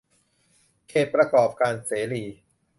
[0.89, 2.23] เขตประกอบการเสรี